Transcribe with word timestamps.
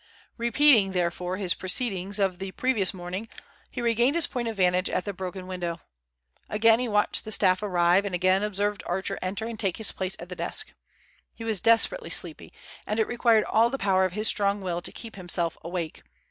Repeating, 0.37 0.93
therefore, 0.93 1.37
his 1.37 1.53
proceedings 1.53 2.17
of 2.17 2.39
the 2.39 2.51
previous 2.53 2.91
morning, 2.91 3.27
he 3.69 3.83
regained 3.83 4.15
his 4.15 4.25
point 4.25 4.47
of 4.47 4.57
vantage 4.57 4.89
at 4.89 5.05
the 5.05 5.13
broken 5.13 5.45
window. 5.45 5.79
Again 6.49 6.79
he 6.79 6.87
watched 6.87 7.23
the 7.23 7.31
staff 7.31 7.61
arrive, 7.61 8.03
and 8.03 8.15
again 8.15 8.41
observed 8.41 8.81
Archer 8.87 9.19
enter 9.21 9.45
and 9.45 9.59
take 9.59 9.77
his 9.77 9.91
place 9.91 10.15
at 10.17 10.27
his 10.31 10.37
desk. 10.37 10.73
He 11.35 11.43
was 11.43 11.59
desperately 11.61 12.09
sleepy, 12.09 12.51
and 12.87 12.99
it 12.99 13.05
required 13.05 13.43
all 13.43 13.69
the 13.69 13.77
power 13.77 14.03
of 14.03 14.13
his 14.13 14.27
strong 14.27 14.59
will 14.59 14.81
to 14.81 14.91
keep 14.91 15.17
himself 15.17 15.55
awake. 15.63 16.01